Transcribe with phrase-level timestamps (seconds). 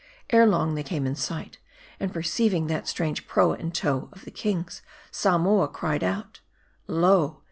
[0.31, 1.59] Ere long they came in sight;
[1.99, 4.81] and perceiving that strange proa in tow of the king's,
[5.11, 6.39] Samoa cried out:"
[6.87, 7.39] Lo